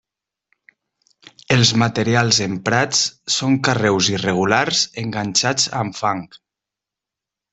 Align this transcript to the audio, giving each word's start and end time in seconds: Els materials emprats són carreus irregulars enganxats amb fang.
Els 1.55 1.73
materials 1.81 2.39
emprats 2.45 3.03
són 3.35 3.59
carreus 3.69 4.09
irregulars 4.15 4.81
enganxats 5.05 5.71
amb 5.83 5.99
fang. 6.01 6.27